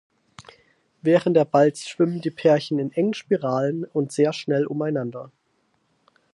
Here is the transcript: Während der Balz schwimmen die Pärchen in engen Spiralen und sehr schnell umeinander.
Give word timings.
Während 1.03 1.35
der 1.37 1.45
Balz 1.45 1.81
schwimmen 1.87 2.21
die 2.21 2.31
Pärchen 2.31 2.79
in 2.79 2.91
engen 2.91 3.13
Spiralen 3.13 3.83
und 3.83 4.11
sehr 4.11 4.33
schnell 4.33 4.65
umeinander. 4.65 5.31